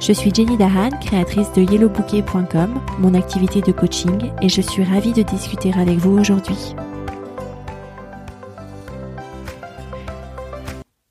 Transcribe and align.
Je 0.00 0.14
suis 0.14 0.34
Jenny 0.34 0.56
Dahan, 0.56 0.88
créatrice 0.98 1.52
de 1.52 1.60
yellowbouquet.com, 1.60 2.80
mon 3.00 3.12
activité 3.12 3.60
de 3.60 3.70
coaching, 3.70 4.32
et 4.40 4.48
je 4.48 4.62
suis 4.62 4.82
ravie 4.82 5.12
de 5.12 5.20
discuter 5.20 5.74
avec 5.74 5.98
vous 5.98 6.18
aujourd'hui. 6.18 6.74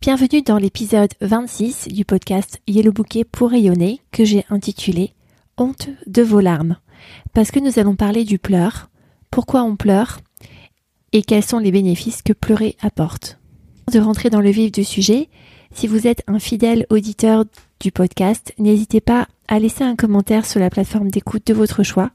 Bienvenue 0.01 0.41
dans 0.41 0.57
l'épisode 0.57 1.11
26 1.21 1.89
du 1.89 2.03
podcast 2.03 2.59
Yellow 2.67 2.91
Bouquet 2.91 3.25
pour 3.25 3.51
rayonner 3.51 4.01
que 4.11 4.25
j'ai 4.25 4.43
intitulé 4.49 5.13
Honte 5.59 5.89
de 6.07 6.23
vos 6.23 6.39
larmes. 6.39 6.77
Parce 7.33 7.51
que 7.51 7.59
nous 7.59 7.77
allons 7.77 7.95
parler 7.95 8.23
du 8.23 8.39
pleur, 8.39 8.89
pourquoi 9.29 9.61
on 9.61 9.75
pleure 9.75 10.19
et 11.11 11.21
quels 11.21 11.45
sont 11.45 11.59
les 11.59 11.71
bénéfices 11.71 12.23
que 12.23 12.33
pleurer 12.33 12.75
apporte. 12.81 13.37
De 13.93 13.99
rentrer 13.99 14.31
dans 14.31 14.41
le 14.41 14.49
vif 14.49 14.71
du 14.71 14.83
sujet, 14.83 15.29
si 15.75 15.85
vous 15.85 16.07
êtes 16.07 16.23
un 16.25 16.39
fidèle 16.39 16.87
auditeur 16.89 17.45
du 17.79 17.91
podcast, 17.91 18.53
n'hésitez 18.57 18.99
pas 18.99 19.27
à 19.47 19.57
laisser 19.59 19.83
un 19.83 19.95
commentaire 19.95 20.45
sur 20.45 20.59
la 20.59 20.69
plateforme 20.69 21.09
d'écoute 21.09 21.47
de 21.47 21.53
votre 21.53 21.83
choix. 21.83 22.11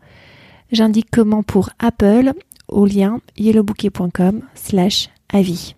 J'indique 0.72 1.08
comment 1.11 1.42
pour 1.42 1.70
Apple 1.78 2.33
au 2.69 2.86
lien 2.86 3.20
yellowbouquet.com 3.38 4.42
slash 4.55 5.08
avis. 5.33 5.75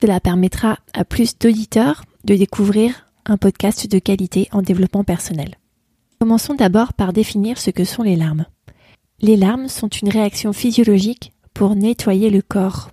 Cela 0.00 0.20
permettra 0.20 0.78
à 0.92 1.04
plus 1.04 1.38
d'auditeurs 1.38 2.04
de 2.24 2.34
découvrir 2.34 3.06
un 3.26 3.36
podcast 3.36 3.90
de 3.90 3.98
qualité 3.98 4.48
en 4.52 4.62
développement 4.62 5.04
personnel. 5.04 5.56
Commençons 6.18 6.54
d'abord 6.54 6.92
par 6.92 7.12
définir 7.12 7.58
ce 7.58 7.70
que 7.70 7.84
sont 7.84 8.02
les 8.02 8.16
larmes. 8.16 8.44
Les 9.20 9.36
larmes 9.36 9.68
sont 9.68 9.88
une 9.88 10.10
réaction 10.10 10.52
physiologique 10.52 11.32
pour 11.54 11.76
nettoyer 11.76 12.30
le 12.30 12.42
corps. 12.42 12.90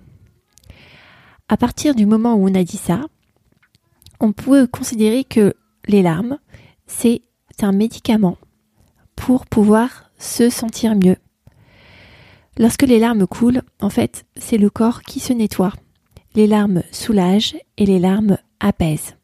À 1.50 1.58
partir 1.58 1.96
du 1.96 2.06
moment 2.06 2.36
où 2.36 2.48
on 2.50 2.56
a 2.56 2.64
dit 2.64 2.78
ça, 2.78 3.02
on 4.20 4.32
peut 4.32 4.68
considérer 4.68 5.24
que 5.24 5.54
les 5.88 6.02
larmes, 6.02 6.38
c'est 6.88 7.22
un 7.62 7.72
médicament 7.72 8.38
pour 9.16 9.46
pouvoir 9.46 10.12
se 10.18 10.50
sentir 10.50 10.96
mieux. 10.96 11.18
Lorsque 12.58 12.84
les 12.84 13.00
larmes 13.00 13.28
coulent, 13.28 13.62
en 13.82 13.90
fait, 13.90 14.26
c'est 14.36 14.58
le 14.58 14.70
corps 14.70 15.02
qui 15.02 15.20
se 15.20 15.34
nettoie. 15.34 15.74
Les 16.34 16.48
larmes 16.48 16.82
soulagent 16.92 17.56
et 17.78 17.86
les 17.86 18.00
larmes 18.00 18.38
apaisent. 18.60 19.16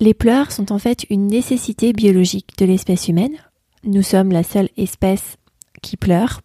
Les 0.00 0.14
pleurs 0.14 0.52
sont 0.52 0.72
en 0.72 0.78
fait 0.78 1.06
une 1.10 1.26
nécessité 1.26 1.92
biologique 1.92 2.56
de 2.58 2.64
l'espèce 2.64 3.08
humaine. 3.08 3.36
Nous 3.84 4.02
sommes 4.02 4.32
la 4.32 4.42
seule 4.42 4.68
espèce 4.76 5.36
qui 5.82 5.96
pleure. 5.96 6.40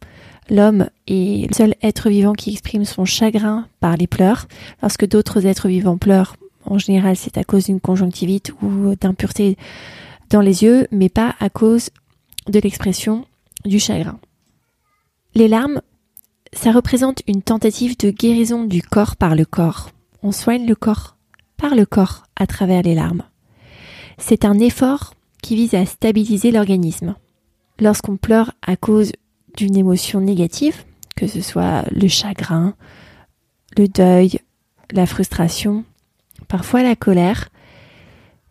L'homme 0.49 0.89
est 1.07 1.47
le 1.47 1.53
seul 1.53 1.75
être 1.81 2.09
vivant 2.09 2.33
qui 2.33 2.51
exprime 2.51 2.85
son 2.85 3.05
chagrin 3.05 3.67
par 3.79 3.95
les 3.95 4.07
pleurs. 4.07 4.47
Lorsque 4.81 5.07
d'autres 5.07 5.45
êtres 5.45 5.67
vivants 5.67 5.97
pleurent, 5.97 6.35
en 6.65 6.77
général, 6.77 7.15
c'est 7.15 7.37
à 7.37 7.43
cause 7.43 7.65
d'une 7.65 7.79
conjonctivite 7.79 8.53
ou 8.61 8.95
d'impureté 8.95 9.57
dans 10.29 10.41
les 10.41 10.63
yeux, 10.63 10.87
mais 10.91 11.09
pas 11.09 11.35
à 11.39 11.49
cause 11.49 11.89
de 12.47 12.59
l'expression 12.59 13.25
du 13.65 13.79
chagrin. 13.79 14.19
Les 15.35 15.47
larmes, 15.47 15.81
ça 16.51 16.71
représente 16.71 17.21
une 17.27 17.41
tentative 17.41 17.97
de 17.97 18.09
guérison 18.09 18.65
du 18.65 18.81
corps 18.81 19.15
par 19.15 19.35
le 19.35 19.45
corps. 19.45 19.89
On 20.21 20.31
soigne 20.31 20.67
le 20.67 20.75
corps 20.75 21.17
par 21.57 21.75
le 21.75 21.85
corps 21.85 22.23
à 22.35 22.47
travers 22.47 22.81
les 22.81 22.95
larmes. 22.95 23.23
C'est 24.17 24.45
un 24.45 24.59
effort 24.59 25.13
qui 25.41 25.55
vise 25.55 25.73
à 25.73 25.85
stabiliser 25.85 26.51
l'organisme. 26.51 27.15
Lorsqu'on 27.79 28.17
pleure 28.17 28.53
à 28.61 28.75
cause 28.75 29.11
d'une 29.57 29.75
émotion 29.75 30.21
négative, 30.21 30.83
que 31.15 31.27
ce 31.27 31.41
soit 31.41 31.83
le 31.91 32.07
chagrin, 32.07 32.75
le 33.77 33.87
deuil, 33.87 34.39
la 34.91 35.05
frustration, 35.05 35.83
parfois 36.53 36.83
la 36.83 36.95
colère, 36.95 37.49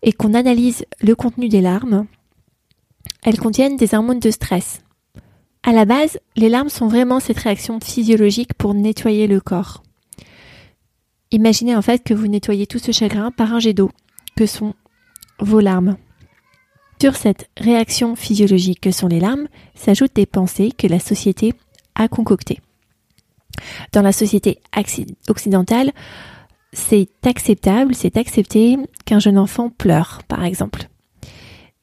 et 0.02 0.12
qu'on 0.12 0.34
analyse 0.34 0.84
le 1.00 1.14
contenu 1.14 1.48
des 1.48 1.60
larmes, 1.60 2.06
elles 3.22 3.38
contiennent 3.38 3.76
des 3.76 3.94
hormones 3.94 4.18
de 4.18 4.32
stress. 4.32 4.80
À 5.62 5.70
la 5.70 5.84
base, 5.84 6.18
les 6.34 6.48
larmes 6.48 6.68
sont 6.68 6.88
vraiment 6.88 7.20
cette 7.20 7.38
réaction 7.38 7.78
physiologique 7.78 8.54
pour 8.54 8.74
nettoyer 8.74 9.28
le 9.28 9.40
corps. 9.40 9.84
Imaginez 11.30 11.76
en 11.76 11.82
fait 11.82 12.02
que 12.02 12.12
vous 12.12 12.26
nettoyez 12.26 12.66
tout 12.66 12.80
ce 12.80 12.90
chagrin 12.90 13.30
par 13.30 13.54
un 13.54 13.60
jet 13.60 13.72
d'eau, 13.72 13.92
que 14.34 14.46
sont 14.46 14.74
vos 15.38 15.60
larmes. 15.60 15.96
Sur 17.00 17.14
cette 17.14 17.50
réaction 17.56 18.16
physiologique 18.16 18.80
que 18.80 18.90
sont 18.90 19.06
les 19.06 19.20
larmes 19.20 19.46
s'ajoutent 19.76 20.16
des 20.16 20.26
pensées 20.26 20.72
que 20.76 20.88
la 20.88 20.98
société 20.98 21.54
a 21.94 22.08
concoctées. 22.08 22.58
Dans 23.92 24.02
la 24.02 24.10
société 24.10 24.58
occidentale, 25.28 25.92
c'est 26.72 27.08
acceptable, 27.24 27.94
c'est 27.94 28.16
accepté 28.16 28.78
qu'un 29.04 29.18
jeune 29.18 29.38
enfant 29.38 29.70
pleure, 29.70 30.22
par 30.28 30.44
exemple. 30.44 30.88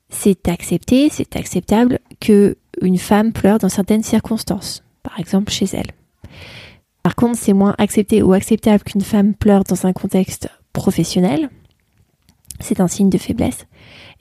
C'est 0.10 0.48
accepté, 0.48 1.10
c'est 1.10 1.36
acceptable 1.36 2.00
que 2.20 2.58
une 2.82 2.98
femme 2.98 3.32
pleure 3.32 3.60
dans 3.60 3.70
certaines 3.70 4.04
circonstances, 4.04 4.84
par 5.04 5.20
exemple 5.20 5.52
chez 5.52 5.68
elle. 5.74 5.92
Par 7.04 7.16
contre, 7.16 7.38
c'est 7.38 7.54
moins 7.54 7.76
accepté 7.78 8.22
ou 8.24 8.34
acceptable 8.34 8.84
qu'une 8.84 9.02
femme 9.02 9.34
pleure 9.34 9.64
dans 9.64 9.86
un 9.86 9.94
contexte 9.94 10.50
professionnel. 10.74 11.50
C'est 12.60 12.82
un 12.82 12.88
signe 12.88 13.10
de 13.10 13.18
faiblesse. 13.18 13.68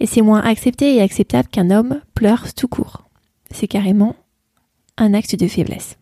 Et 0.01 0.07
c'est 0.07 0.23
moins 0.23 0.41
accepté 0.41 0.97
et 0.97 1.01
acceptable 1.01 1.49
qu'un 1.49 1.71
homme 1.71 2.01
pleure 2.15 2.53
tout 2.55 2.69
court. 2.69 3.05
C'est 3.51 3.67
carrément 3.67 4.15
un 4.97 5.15
acte 5.15 5.35
de 5.35 5.49
faiblesse. 5.49 5.97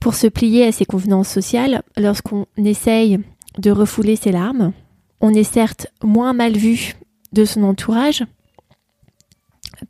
Pour 0.00 0.14
se 0.14 0.26
plier 0.26 0.66
à 0.66 0.72
ces 0.72 0.84
convenances 0.84 1.28
sociales, 1.28 1.82
lorsqu'on 1.96 2.46
essaye 2.58 3.20
de 3.58 3.70
refouler 3.70 4.16
ses 4.16 4.32
larmes. 4.32 4.72
On 5.20 5.32
est 5.32 5.44
certes 5.44 5.86
moins 6.02 6.32
mal 6.32 6.56
vu 6.56 6.94
de 7.32 7.44
son 7.44 7.62
entourage, 7.64 8.24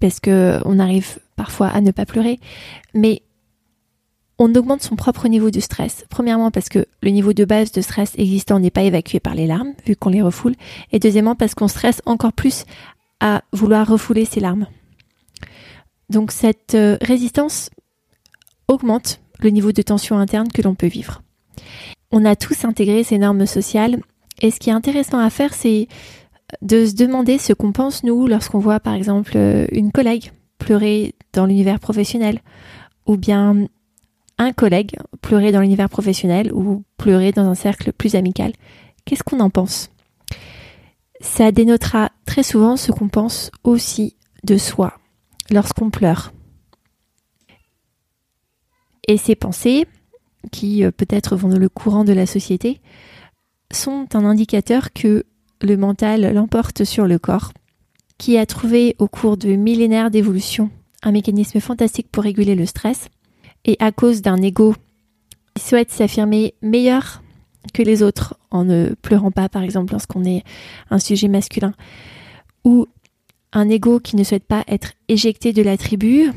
parce 0.00 0.20
que 0.20 0.60
on 0.64 0.78
arrive 0.78 1.18
parfois 1.36 1.68
à 1.68 1.80
ne 1.80 1.90
pas 1.90 2.06
pleurer, 2.06 2.38
mais 2.94 3.22
on 4.38 4.54
augmente 4.54 4.82
son 4.82 4.96
propre 4.96 5.28
niveau 5.28 5.50
de 5.50 5.60
stress. 5.60 6.04
Premièrement 6.10 6.50
parce 6.50 6.68
que 6.68 6.86
le 7.02 7.10
niveau 7.10 7.32
de 7.32 7.44
base 7.44 7.72
de 7.72 7.80
stress 7.80 8.12
existant 8.18 8.58
n'est 8.58 8.70
pas 8.70 8.82
évacué 8.82 9.20
par 9.20 9.34
les 9.34 9.46
larmes, 9.46 9.74
vu 9.86 9.94
qu'on 9.96 10.10
les 10.10 10.22
refoule, 10.22 10.54
et 10.92 10.98
deuxièmement 10.98 11.36
parce 11.36 11.54
qu'on 11.54 11.68
stresse 11.68 12.02
encore 12.06 12.32
plus 12.32 12.64
à 13.20 13.42
vouloir 13.52 13.86
refouler 13.86 14.24
ses 14.24 14.40
larmes. 14.40 14.66
Donc 16.10 16.32
cette 16.32 16.74
euh, 16.74 16.98
résistance 17.00 17.70
augmente 18.68 19.20
le 19.40 19.50
niveau 19.50 19.72
de 19.72 19.82
tension 19.82 20.18
interne 20.18 20.48
que 20.48 20.62
l'on 20.62 20.74
peut 20.74 20.86
vivre. 20.86 21.22
On 22.16 22.24
a 22.24 22.36
tous 22.36 22.64
intégré 22.64 23.02
ces 23.02 23.18
normes 23.18 23.44
sociales 23.44 23.98
et 24.40 24.52
ce 24.52 24.60
qui 24.60 24.70
est 24.70 24.72
intéressant 24.72 25.18
à 25.18 25.30
faire, 25.30 25.52
c'est 25.52 25.88
de 26.62 26.86
se 26.86 26.94
demander 26.94 27.38
ce 27.38 27.52
qu'on 27.52 27.72
pense 27.72 28.04
nous 28.04 28.28
lorsqu'on 28.28 28.60
voit 28.60 28.78
par 28.78 28.94
exemple 28.94 29.32
euh, 29.34 29.66
une 29.72 29.90
collègue 29.90 30.30
pleurer 30.58 31.16
dans 31.32 31.44
l'univers 31.44 31.80
professionnel 31.80 32.38
ou 33.06 33.16
bien 33.16 33.66
un 34.38 34.52
collègue 34.52 34.94
pleurer 35.22 35.50
dans 35.50 35.60
l'univers 35.60 35.88
professionnel 35.88 36.52
ou 36.52 36.84
pleurer 36.98 37.32
dans 37.32 37.48
un 37.48 37.56
cercle 37.56 37.92
plus 37.92 38.14
amical. 38.14 38.52
Qu'est-ce 39.04 39.24
qu'on 39.24 39.40
en 39.40 39.50
pense? 39.50 39.90
Ça 41.20 41.50
dénotera 41.50 42.12
très 42.26 42.44
souvent 42.44 42.76
ce 42.76 42.92
qu'on 42.92 43.08
pense 43.08 43.50
aussi 43.64 44.14
de 44.44 44.56
soi 44.56 44.94
lorsqu'on 45.50 45.90
pleure. 45.90 46.32
Et 49.08 49.16
ces 49.16 49.34
pensées, 49.34 49.88
qui 50.50 50.84
euh, 50.84 50.90
peut-être 50.90 51.36
vont 51.36 51.48
dans 51.48 51.58
le 51.58 51.68
courant 51.68 52.04
de 52.04 52.12
la 52.12 52.26
société, 52.26 52.80
sont 53.72 54.06
un 54.14 54.24
indicateur 54.24 54.92
que 54.92 55.24
le 55.62 55.76
mental 55.76 56.32
l'emporte 56.32 56.84
sur 56.84 57.06
le 57.06 57.18
corps, 57.18 57.52
qui 58.18 58.38
a 58.38 58.46
trouvé 58.46 58.94
au 58.98 59.08
cours 59.08 59.36
de 59.36 59.54
millénaires 59.54 60.10
d'évolution 60.10 60.70
un 61.02 61.12
mécanisme 61.12 61.60
fantastique 61.60 62.08
pour 62.10 62.24
réguler 62.24 62.54
le 62.54 62.66
stress, 62.66 63.08
et 63.64 63.76
à 63.78 63.92
cause 63.92 64.22
d'un 64.22 64.40
ego 64.40 64.74
qui 65.54 65.62
souhaite 65.62 65.90
s'affirmer 65.90 66.54
meilleur 66.62 67.22
que 67.72 67.82
les 67.82 68.02
autres 68.02 68.38
en 68.50 68.64
ne 68.64 68.94
pleurant 69.02 69.30
pas 69.30 69.48
par 69.48 69.62
exemple 69.62 69.92
lorsqu'on 69.92 70.24
est 70.24 70.44
un 70.90 70.98
sujet 70.98 71.28
masculin, 71.28 71.74
ou 72.64 72.86
un 73.52 73.68
ego 73.68 74.00
qui 74.00 74.16
ne 74.16 74.24
souhaite 74.24 74.44
pas 74.44 74.64
être 74.66 74.92
éjecté 75.08 75.52
de 75.52 75.62
la 75.62 75.76
tribu, 75.76 76.30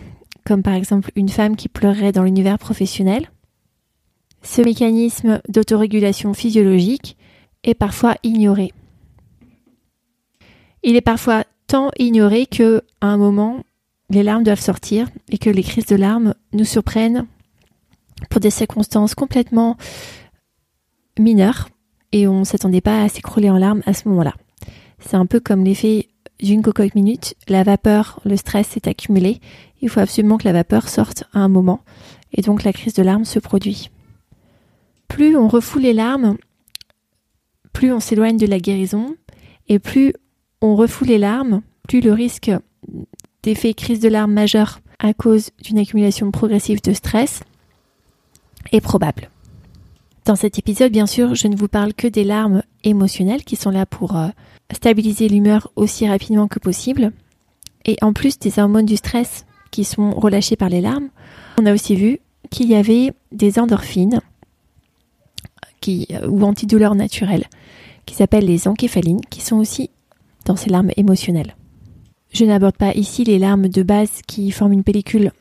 comme 0.45 0.63
par 0.63 0.73
exemple 0.73 1.11
une 1.15 1.29
femme 1.29 1.55
qui 1.55 1.67
pleurerait 1.67 2.11
dans 2.11 2.23
l'univers 2.23 2.59
professionnel, 2.59 3.29
ce 4.47 4.61
mécanisme 4.61 5.41
d'autorégulation 5.49 6.33
physiologique 6.33 7.17
est 7.63 7.73
parfois 7.73 8.15
ignoré. 8.23 8.71
Il 10.83 10.95
est 10.95 11.01
parfois 11.01 11.43
tant 11.67 11.91
ignoré 11.99 12.45
que 12.45 12.81
à 13.01 13.07
un 13.07 13.17
moment, 13.17 13.63
les 14.09 14.23
larmes 14.23 14.43
doivent 14.43 14.61
sortir 14.61 15.09
et 15.29 15.37
que 15.37 15.49
les 15.49 15.63
crises 15.63 15.87
de 15.87 15.97
larmes 15.97 16.33
nous 16.53 16.63
surprennent 16.63 17.27
pour 18.29 18.39
des 18.39 18.49
circonstances 18.49 19.15
complètement 19.15 19.75
mineures 21.19 21.67
et 22.13 22.25
on 22.25 22.39
ne 22.39 22.45
s'attendait 22.45 22.81
pas 22.81 23.03
à 23.03 23.09
s'écrouler 23.09 23.49
en 23.49 23.57
larmes 23.57 23.83
à 23.85 23.93
ce 23.93 24.07
moment-là. 24.07 24.33
C'est 24.99 25.17
un 25.17 25.25
peu 25.25 25.41
comme 25.41 25.65
l'effet 25.65 26.07
d'une 26.41 26.61
cocotte 26.61 26.95
minute. 26.95 27.35
La 27.49 27.63
vapeur, 27.63 28.21
le 28.23 28.37
stress 28.37 28.67
s'est 28.67 28.87
accumulé. 28.87 29.41
Il 29.81 29.89
faut 29.89 29.99
absolument 29.99 30.37
que 30.37 30.45
la 30.45 30.53
vapeur 30.53 30.87
sorte 30.87 31.25
à 31.33 31.39
un 31.39 31.49
moment 31.49 31.81
et 32.31 32.41
donc 32.41 32.63
la 32.63 32.71
crise 32.71 32.93
de 32.93 33.03
larmes 33.03 33.25
se 33.25 33.39
produit. 33.39 33.89
Plus 35.07 35.35
on 35.35 35.47
refoule 35.47 35.83
les 35.83 35.93
larmes, 35.93 36.37
plus 37.73 37.91
on 37.93 37.99
s'éloigne 37.99 38.37
de 38.37 38.45
la 38.45 38.59
guérison 38.59 39.15
et 39.67 39.79
plus 39.79 40.13
on 40.61 40.75
refoule 40.75 41.07
les 41.07 41.17
larmes, 41.17 41.61
plus 41.87 42.01
le 42.01 42.13
risque 42.13 42.51
d'effet 43.43 43.73
crise 43.73 43.99
de 43.99 44.09
larmes 44.09 44.33
majeure 44.33 44.79
à 44.99 45.13
cause 45.13 45.51
d'une 45.63 45.77
accumulation 45.77 46.31
progressive 46.31 46.81
de 46.81 46.93
stress 46.93 47.41
est 48.71 48.81
probable. 48.81 49.29
Dans 50.25 50.35
cet 50.35 50.59
épisode, 50.59 50.91
bien 50.91 51.05
sûr, 51.05 51.35
je 51.35 51.47
ne 51.47 51.55
vous 51.55 51.69
parle 51.69 51.93
que 51.93 52.07
des 52.07 52.25
larmes 52.25 52.63
émotionnelles 52.83 53.45
qui 53.45 53.55
sont 53.55 53.69
là 53.69 53.85
pour 53.85 54.17
euh, 54.17 54.27
stabiliser 54.73 55.29
l'humeur 55.29 55.71
aussi 55.75 56.07
rapidement 56.07 56.47
que 56.47 56.59
possible. 56.59 57.13
Et 57.85 57.95
en 58.01 58.11
plus 58.11 58.37
des 58.37 58.59
hormones 58.59 58.85
du 58.85 58.97
stress 58.97 59.45
qui 59.71 59.85
sont 59.85 60.11
relâchées 60.11 60.57
par 60.57 60.69
les 60.69 60.81
larmes, 60.81 61.09
on 61.57 61.65
a 61.65 61.73
aussi 61.73 61.95
vu 61.95 62.19
qu'il 62.49 62.67
y 62.69 62.75
avait 62.75 63.13
des 63.31 63.59
endorphines 63.59 64.19
euh, 65.87 66.27
ou 66.27 66.43
antidouleurs 66.43 66.95
naturelles 66.95 67.45
qui 68.05 68.15
s'appellent 68.15 68.45
les 68.45 68.67
encéphalines 68.67 69.21
qui 69.29 69.41
sont 69.41 69.57
aussi 69.57 69.89
dans 70.45 70.55
ces 70.55 70.69
larmes 70.69 70.91
émotionnelles. 70.97 71.55
Je 72.31 72.45
n'aborde 72.45 72.77
pas 72.77 72.93
ici 72.93 73.23
les 73.23 73.39
larmes 73.39 73.67
de 73.67 73.83
base 73.83 74.21
qui 74.27 74.51
forment 74.51 74.73
une 74.73 74.83
pellicule 74.83 75.31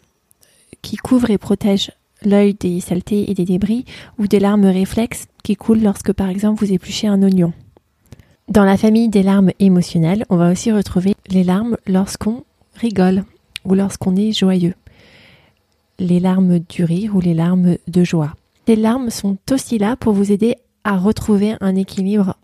qui 0.82 0.96
couvre 0.96 1.30
et 1.30 1.38
protège 1.38 1.90
l'œil 2.22 2.54
des 2.54 2.80
saletés 2.80 3.30
et 3.30 3.34
des 3.34 3.44
débris, 3.44 3.84
ou 4.18 4.26
des 4.26 4.40
larmes 4.40 4.66
réflexes 4.66 5.26
qui 5.42 5.56
coulent 5.56 5.82
lorsque 5.82 6.12
par 6.12 6.28
exemple 6.28 6.64
vous 6.64 6.72
épluchez 6.72 7.06
un 7.06 7.22
oignon. 7.22 7.52
Dans 8.48 8.64
la 8.64 8.76
famille 8.76 9.08
des 9.08 9.22
larmes 9.22 9.50
émotionnelles, 9.58 10.24
on 10.30 10.36
va 10.36 10.50
aussi 10.50 10.70
retrouver 10.70 11.14
les 11.28 11.44
larmes 11.44 11.76
lorsqu'on 11.86 12.44
rigole 12.76 13.24
ou 13.64 13.74
lorsqu'on 13.74 14.16
est 14.16 14.32
joyeux. 14.32 14.74
Les 15.98 16.20
larmes 16.20 16.60
du 16.60 16.84
rire 16.84 17.16
ou 17.16 17.20
les 17.20 17.34
larmes 17.34 17.76
de 17.88 18.04
joie. 18.04 18.34
Ces 18.66 18.74
larmes 18.74 19.10
sont 19.10 19.38
aussi 19.52 19.78
là 19.78 19.94
pour 19.94 20.12
vous 20.12 20.32
aider 20.32 20.56
à 20.82 20.96
retrouver 20.96 21.54
un 21.60 21.76
équilibre 21.76 22.36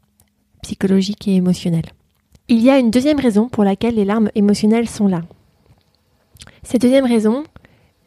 psychologique 0.63 1.27
et 1.27 1.35
émotionnel. 1.35 1.85
Il 2.47 2.61
y 2.61 2.71
a 2.71 2.79
une 2.79 2.93
deuxième 2.93 3.19
raison 3.19 3.49
pour 3.49 3.65
laquelle 3.65 3.97
les 3.97 4.05
larmes 4.05 4.31
émotionnelles 4.37 4.89
sont 4.89 5.09
là. 5.09 5.23
Cette 6.63 6.83
deuxième 6.83 7.07
raison, 7.07 7.43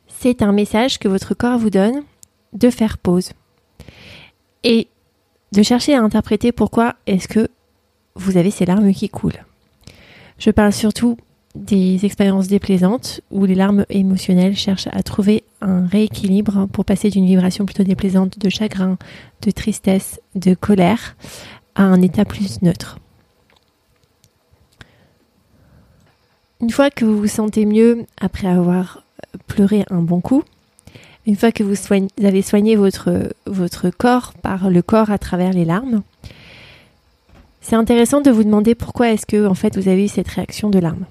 c'est 0.07 0.41
un 0.41 0.53
message 0.53 0.97
que 0.97 1.09
votre 1.09 1.33
corps 1.33 1.57
vous 1.57 1.69
donne 1.69 2.03
de 2.53 2.69
faire 2.69 2.97
pause 2.97 3.31
et 4.63 4.87
de 5.51 5.61
chercher 5.61 5.93
à 5.93 6.01
interpréter 6.01 6.53
pourquoi 6.53 6.95
est-ce 7.07 7.27
que 7.27 7.49
vous 8.15 8.37
avez 8.37 8.51
ces 8.51 8.65
larmes 8.65 8.93
qui 8.93 9.09
coulent. 9.09 9.43
Je 10.37 10.51
parle 10.51 10.71
surtout 10.71 11.17
des 11.55 12.05
expériences 12.05 12.47
déplaisantes 12.47 13.21
où 13.31 13.45
les 13.45 13.55
larmes 13.55 13.85
émotionnelles 13.89 14.55
cherchent 14.55 14.89
à 14.91 15.01
trouver 15.03 15.43
un 15.61 15.87
rééquilibre 15.87 16.67
pour 16.71 16.85
passer 16.85 17.09
d'une 17.09 17.25
vibration 17.25 17.65
plutôt 17.65 17.83
déplaisante 17.83 18.37
de 18.37 18.49
chagrin, 18.49 18.97
de 19.41 19.51
tristesse, 19.51 20.19
de 20.35 20.53
colère 20.53 21.15
à 21.75 21.83
un 21.83 22.01
état 22.01 22.25
plus 22.25 22.61
neutre. 22.61 22.99
Une 26.61 26.69
fois 26.69 26.89
que 26.89 27.05
vous 27.05 27.17
vous 27.17 27.27
sentez 27.27 27.65
mieux 27.65 28.05
après 28.19 28.47
avoir 28.47 29.03
pleuré 29.47 29.85
un 29.89 30.01
bon 30.01 30.21
coup, 30.21 30.43
une 31.25 31.35
fois 31.35 31.51
que 31.51 31.63
vous, 31.63 31.75
avez 32.23 32.41
soigné 32.41 32.75
votre, 32.75 33.33
votre 33.45 33.89
corps 33.89 34.33
par 34.33 34.69
le 34.69 34.81
corps 34.81 35.09
à 35.09 35.17
travers 35.17 35.51
les 35.51 35.65
larmes, 35.65 36.03
c'est 37.61 37.75
intéressant 37.75 38.21
de 38.21 38.29
vous 38.29 38.43
demander 38.43 38.75
pourquoi 38.75 39.11
est-ce 39.11 39.25
que 39.25 39.47
en 39.47 39.55
fait 39.55 39.75
vous 39.75 39.87
avez 39.87 40.05
eu 40.05 40.07
cette 40.07 40.27
réaction 40.27 40.69
de 40.69 40.79
larmes. 40.79 41.05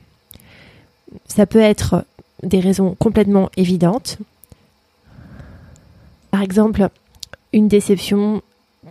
Ça 1.27 1.47
peut 1.47 1.61
être 1.61 2.05
des 2.43 2.61
raisons 2.61 2.97
complètement 2.99 3.51
évidentes. 3.57 4.19
Par 6.31 6.43
exemple, 6.43 6.89
une 7.53 7.69
déception 7.69 8.43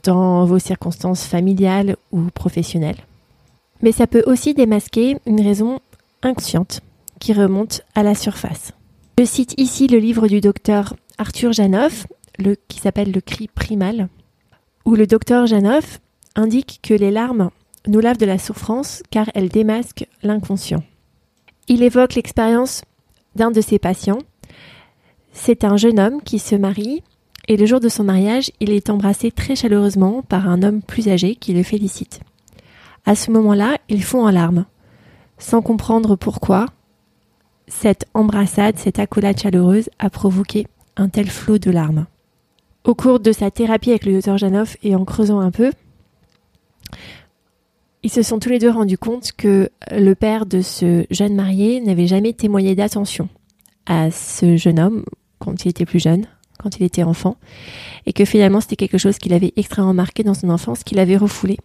dans 0.03 0.45
vos 0.45 0.59
circonstances 0.59 1.25
familiales 1.25 1.97
ou 2.11 2.21
professionnelles. 2.33 3.03
Mais 3.81 3.91
ça 3.91 4.07
peut 4.07 4.23
aussi 4.25 4.53
démasquer 4.53 5.17
une 5.25 5.41
raison 5.41 5.79
inconsciente 6.21 6.81
qui 7.19 7.33
remonte 7.33 7.81
à 7.95 8.03
la 8.03 8.15
surface. 8.15 8.71
Je 9.19 9.25
cite 9.25 9.53
ici 9.57 9.87
le 9.87 9.99
livre 9.99 10.27
du 10.27 10.41
docteur 10.41 10.95
Arthur 11.17 11.53
Janoff, 11.53 12.07
qui 12.67 12.79
s'appelle 12.79 13.11
Le 13.11 13.21
cri 13.21 13.47
primal, 13.47 14.07
où 14.85 14.95
le 14.95 15.05
docteur 15.05 15.45
Janoff 15.45 15.99
indique 16.35 16.79
que 16.81 16.93
les 16.93 17.11
larmes 17.11 17.49
nous 17.87 17.99
lavent 17.99 18.17
de 18.17 18.25
la 18.25 18.39
souffrance 18.39 19.03
car 19.11 19.29
elles 19.35 19.49
démasquent 19.49 20.07
l'inconscient. 20.23 20.83
Il 21.67 21.83
évoque 21.83 22.15
l'expérience 22.15 22.83
d'un 23.35 23.51
de 23.51 23.61
ses 23.61 23.79
patients. 23.79 24.19
C'est 25.31 25.63
un 25.63 25.77
jeune 25.77 25.99
homme 25.99 26.21
qui 26.21 26.39
se 26.39 26.55
marie 26.55 27.03
et 27.47 27.57
le 27.57 27.65
jour 27.65 27.79
de 27.79 27.89
son 27.89 28.05
mariage, 28.05 28.51
il 28.61 28.71
est 28.71 28.89
embrassé 28.89 29.31
très 29.31 29.55
chaleureusement 29.55 30.21
par 30.21 30.47
un 30.47 30.63
homme 30.63 30.81
plus 30.81 31.09
âgé 31.09 31.35
qui 31.35 31.53
le 31.53 31.63
félicite. 31.63 32.21
À 33.05 33.15
ce 33.15 33.31
moment-là, 33.31 33.77
il 33.89 34.01
fond 34.01 34.25
en 34.25 34.31
larmes, 34.31 34.65
sans 35.37 35.61
comprendre 35.61 36.15
pourquoi, 36.15 36.67
cette 37.67 38.05
embrassade, 38.13 38.77
cette 38.77 38.99
accolade 38.99 39.39
chaleureuse 39.39 39.89
a 39.99 40.09
provoqué 40.09 40.67
un 40.95 41.09
tel 41.09 41.29
flot 41.29 41.57
de 41.57 41.71
larmes. 41.71 42.05
Au 42.85 42.95
cours 42.95 43.19
de 43.19 43.31
sa 43.31 43.51
thérapie 43.51 43.89
avec 43.89 44.05
le 44.05 44.13
docteur 44.13 44.37
Janoff 44.37 44.77
et 44.83 44.95
en 44.95 45.03
creusant 45.03 45.39
un 45.39 45.51
peu, 45.51 45.71
ils 48.03 48.11
se 48.11 48.21
sont 48.21 48.39
tous 48.39 48.49
les 48.49 48.59
deux 48.59 48.69
rendus 48.69 48.97
compte 48.97 49.31
que 49.31 49.69
le 49.91 50.13
père 50.13 50.45
de 50.45 50.61
ce 50.61 51.05
jeune 51.09 51.35
marié 51.35 51.81
n'avait 51.81 52.07
jamais 52.07 52.33
témoigné 52.33 52.75
d'attention 52.75 53.29
à 53.85 54.11
ce 54.11 54.57
jeune 54.57 54.79
homme 54.79 55.05
quand 55.39 55.65
il 55.65 55.69
était 55.69 55.85
plus 55.85 55.99
jeune, 55.99 56.25
quand 56.59 56.77
il 56.77 56.83
était 56.83 57.03
enfant, 57.03 57.37
et 58.05 58.13
que 58.13 58.25
finalement 58.25 58.61
c'était 58.61 58.75
quelque 58.75 58.97
chose 58.97 59.17
qu'il 59.17 59.33
avait 59.33 59.53
extrêmement 59.55 59.93
marqué 59.93 60.23
dans 60.23 60.33
son 60.33 60.49
enfance, 60.49 60.83
qu'il 60.83 60.99
avait 60.99 61.17
refoulé 61.17 61.57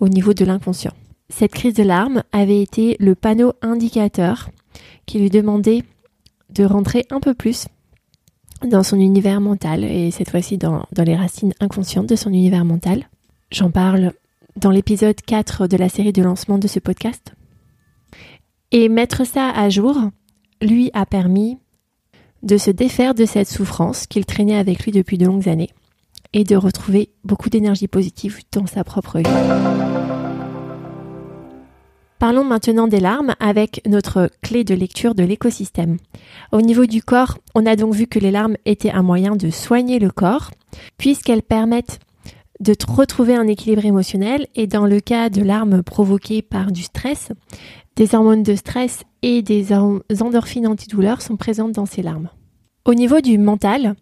au 0.00 0.08
niveau 0.08 0.32
de 0.32 0.44
l'inconscient. 0.44 0.94
Cette 1.30 1.52
crise 1.52 1.74
de 1.74 1.82
larmes 1.82 2.22
avait 2.32 2.62
été 2.62 2.96
le 3.00 3.14
panneau 3.14 3.52
indicateur 3.60 4.50
qui 5.04 5.18
lui 5.18 5.30
demandait 5.30 5.84
de 6.50 6.64
rentrer 6.64 7.04
un 7.10 7.20
peu 7.20 7.34
plus 7.34 7.66
dans 8.66 8.82
son 8.82 8.98
univers 8.98 9.40
mental, 9.40 9.84
et 9.84 10.10
cette 10.10 10.30
fois-ci 10.30 10.58
dans, 10.58 10.86
les 10.96 11.16
racines 11.16 11.54
inconscientes 11.60 12.08
de 12.08 12.16
son 12.16 12.30
univers 12.30 12.64
mental. 12.64 13.08
J'en 13.52 13.70
parle 13.70 14.12
dans 14.58 14.70
l'épisode 14.70 15.20
4 15.20 15.66
de 15.66 15.76
la 15.76 15.88
série 15.88 16.12
de 16.12 16.22
lancement 16.22 16.58
de 16.58 16.68
ce 16.68 16.80
podcast. 16.80 17.34
Et 18.72 18.88
mettre 18.88 19.24
ça 19.24 19.48
à 19.50 19.68
jour 19.70 19.96
lui 20.60 20.90
a 20.92 21.06
permis 21.06 21.58
de 22.42 22.56
se 22.56 22.70
défaire 22.70 23.14
de 23.14 23.24
cette 23.24 23.48
souffrance 23.48 24.06
qu'il 24.06 24.26
traînait 24.26 24.58
avec 24.58 24.84
lui 24.84 24.92
depuis 24.92 25.16
de 25.16 25.26
longues 25.26 25.48
années 25.48 25.70
et 26.32 26.44
de 26.44 26.56
retrouver 26.56 27.10
beaucoup 27.24 27.48
d'énergie 27.48 27.88
positive 27.88 28.40
dans 28.52 28.66
sa 28.66 28.84
propre 28.84 29.18
vie. 29.18 29.24
Parlons 32.18 32.44
maintenant 32.44 32.88
des 32.88 32.98
larmes 32.98 33.34
avec 33.38 33.80
notre 33.86 34.28
clé 34.42 34.64
de 34.64 34.74
lecture 34.74 35.14
de 35.14 35.22
l'écosystème. 35.22 35.98
Au 36.50 36.60
niveau 36.60 36.84
du 36.84 37.00
corps, 37.00 37.38
on 37.54 37.64
a 37.64 37.76
donc 37.76 37.94
vu 37.94 38.08
que 38.08 38.18
les 38.18 38.32
larmes 38.32 38.56
étaient 38.64 38.90
un 38.90 39.02
moyen 39.02 39.36
de 39.36 39.50
soigner 39.50 40.00
le 40.00 40.10
corps, 40.10 40.50
puisqu'elles 40.96 41.42
permettent 41.42 42.00
de 42.60 42.74
retrouver 42.88 43.34
un 43.34 43.46
équilibre 43.46 43.84
émotionnel 43.84 44.46
et 44.54 44.66
dans 44.66 44.86
le 44.86 45.00
cas 45.00 45.30
de 45.30 45.42
larmes 45.42 45.82
provoquées 45.82 46.42
par 46.42 46.72
du 46.72 46.82
stress, 46.82 47.30
des 47.96 48.14
hormones 48.14 48.42
de 48.42 48.54
stress 48.54 49.04
et 49.22 49.42
des 49.42 49.72
endorphines 49.72 50.66
antidouleurs 50.66 51.22
sont 51.22 51.36
présentes 51.36 51.72
dans 51.72 51.86
ces 51.86 52.02
larmes. 52.02 52.30
Au 52.84 52.94
niveau 52.94 53.20
du 53.20 53.38
mental, 53.38 53.94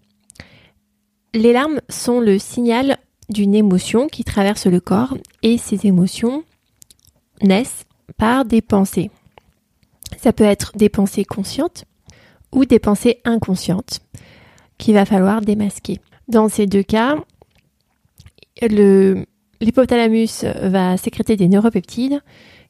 les 1.34 1.52
larmes 1.52 1.80
sont 1.88 2.20
le 2.20 2.38
signal 2.38 2.98
d'une 3.28 3.54
émotion 3.54 4.06
qui 4.06 4.25
traverse 4.25 4.66
le 4.66 4.80
corps 4.80 5.16
et 5.42 5.58
ces 5.58 5.86
émotions 5.86 6.44
naissent 7.42 7.84
par 8.16 8.44
des 8.44 8.62
pensées. 8.62 9.10
Ça 10.18 10.32
peut 10.32 10.44
être 10.44 10.72
des 10.76 10.88
pensées 10.88 11.25
conscientes 11.25 11.84
ou 12.52 12.64
des 12.64 12.78
pensées 12.78 13.20
inconscientes 13.25 14.00
qu'il 14.78 14.94
va 14.94 15.04
falloir 15.04 15.40
démasquer. 15.40 16.00
Dans 16.28 16.48
ces 16.48 16.66
deux 16.66 16.82
cas, 16.82 17.16
l'hypothalamus 18.62 20.44
va 20.62 20.96
sécréter 20.96 21.36
des 21.36 21.48
neuropeptides 21.48 22.20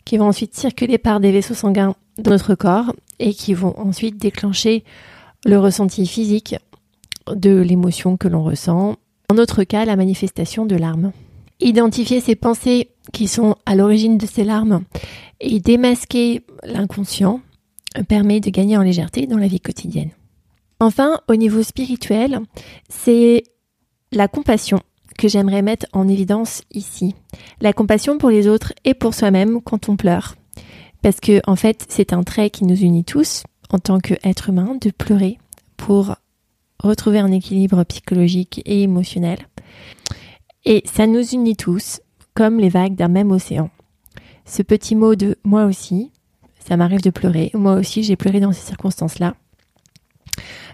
qui 0.04 0.16
vont 0.16 0.28
ensuite 0.28 0.54
circuler 0.54 0.98
par 0.98 1.20
des 1.20 1.32
vaisseaux 1.32 1.54
sanguins 1.54 1.94
dans 2.18 2.30
notre 2.30 2.54
corps 2.54 2.94
et 3.18 3.34
qui 3.34 3.54
vont 3.54 3.78
ensuite 3.78 4.16
déclencher 4.18 4.84
le 5.44 5.58
ressenti 5.58 6.06
physique 6.06 6.56
de 7.32 7.60
l'émotion 7.60 8.16
que 8.16 8.28
l'on 8.28 8.42
ressent. 8.42 8.96
En 9.28 9.34
notre 9.34 9.64
cas, 9.64 9.84
la 9.84 9.96
manifestation 9.96 10.66
de 10.66 10.76
larmes. 10.76 11.12
Identifier 11.60 12.20
ces 12.20 12.36
pensées 12.36 12.90
qui 13.12 13.28
sont 13.28 13.56
à 13.66 13.74
l'origine 13.74 14.18
de 14.18 14.26
ces 14.26 14.44
larmes 14.44 14.84
et 15.40 15.60
démasquer 15.60 16.42
l'inconscient 16.64 17.40
permet 18.08 18.40
de 18.40 18.50
gagner 18.50 18.76
en 18.76 18.82
légèreté 18.82 19.26
dans 19.26 19.38
la 19.38 19.48
vie 19.48 19.60
quotidienne. 19.60 20.10
Enfin, 20.80 21.20
au 21.28 21.36
niveau 21.36 21.62
spirituel, 21.62 22.40
c'est 22.88 23.44
la 24.12 24.28
compassion 24.28 24.80
que 25.16 25.28
j'aimerais 25.28 25.62
mettre 25.62 25.86
en 25.92 26.08
évidence 26.08 26.62
ici. 26.72 27.14
La 27.60 27.72
compassion 27.72 28.18
pour 28.18 28.30
les 28.30 28.48
autres 28.48 28.72
et 28.84 28.94
pour 28.94 29.14
soi-même 29.14 29.60
quand 29.60 29.88
on 29.88 29.96
pleure. 29.96 30.36
Parce 31.02 31.20
que, 31.20 31.40
en 31.46 31.56
fait, 31.56 31.86
c'est 31.88 32.12
un 32.12 32.22
trait 32.22 32.50
qui 32.50 32.64
nous 32.64 32.76
unit 32.76 33.04
tous, 33.04 33.44
en 33.70 33.78
tant 33.78 34.00
qu'être 34.00 34.48
humain, 34.48 34.76
de 34.80 34.90
pleurer 34.90 35.38
pour 35.76 36.16
retrouver 36.82 37.18
un 37.18 37.32
équilibre 37.32 37.84
psychologique 37.84 38.62
et 38.64 38.82
émotionnel. 38.82 39.38
Et 40.64 40.82
ça 40.84 41.06
nous 41.06 41.26
unit 41.34 41.56
tous, 41.56 42.00
comme 42.34 42.58
les 42.58 42.68
vagues 42.68 42.96
d'un 42.96 43.08
même 43.08 43.30
océan. 43.30 43.70
Ce 44.44 44.62
petit 44.62 44.94
mot 44.94 45.14
de 45.14 45.36
moi 45.44 45.64
aussi, 45.64 46.10
ça 46.66 46.76
m'arrive 46.76 47.02
de 47.02 47.10
pleurer, 47.10 47.50
moi 47.54 47.74
aussi 47.74 48.02
j'ai 48.02 48.16
pleuré 48.16 48.40
dans 48.40 48.52
ces 48.52 48.66
circonstances-là, 48.66 49.34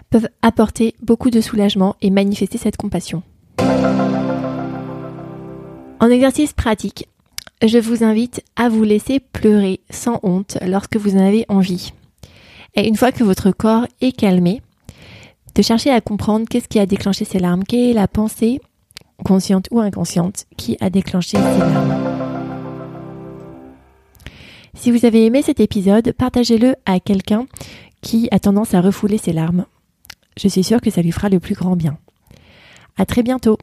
peuvent 0.09 0.29
apporter 0.41 0.95
beaucoup 1.01 1.29
de 1.29 1.41
soulagement 1.41 1.95
et 2.01 2.09
manifester 2.09 2.57
cette 2.57 2.77
compassion. 2.77 3.23
En 6.03 6.09
exercice 6.09 6.51
pratique, 6.51 7.07
je 7.65 7.77
vous 7.77 8.03
invite 8.03 8.43
à 8.57 8.67
vous 8.67 8.83
laisser 8.83 9.21
pleurer 9.21 9.79
sans 9.89 10.19
honte 10.21 10.57
lorsque 10.67 10.97
vous 10.97 11.15
en 11.15 11.25
avez 11.25 11.45
envie. 11.47 11.93
Et 12.75 12.89
une 12.89 12.97
fois 12.97 13.13
que 13.13 13.23
votre 13.23 13.51
corps 13.51 13.87
est 14.01 14.11
calmé, 14.11 14.61
de 15.55 15.61
chercher 15.61 15.91
à 15.91 16.01
comprendre 16.01 16.45
qu'est-ce 16.49 16.67
qui 16.67 16.77
a 16.77 16.85
déclenché 16.85 17.23
ces 17.23 17.39
larmes, 17.39 17.63
quelle 17.63 17.91
est 17.91 17.93
la 17.93 18.09
pensée, 18.09 18.59
consciente 19.23 19.69
ou 19.71 19.79
inconsciente, 19.79 20.45
qui 20.57 20.75
a 20.81 20.89
déclenché 20.89 21.37
ces 21.37 21.57
larmes. 21.57 22.03
Si 24.73 24.91
vous 24.91 25.05
avez 25.05 25.25
aimé 25.25 25.41
cet 25.41 25.61
épisode, 25.61 26.11
partagez-le 26.11 26.75
à 26.85 26.99
quelqu'un 26.99 27.45
qui 28.01 28.27
a 28.31 28.39
tendance 28.39 28.73
à 28.73 28.81
refouler 28.81 29.19
ses 29.19 29.31
larmes. 29.31 29.67
Je 30.35 30.49
suis 30.49 30.65
sûre 30.65 30.81
que 30.81 30.91
ça 30.91 31.01
lui 31.01 31.13
fera 31.13 31.29
le 31.29 31.39
plus 31.39 31.55
grand 31.55 31.77
bien. 31.77 31.97
À 32.97 33.05
très 33.05 33.23
bientôt! 33.23 33.57